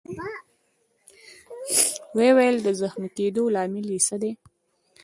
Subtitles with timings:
[2.15, 4.31] ويې ویل: د زخمي کېدو لامل يې څه دی؟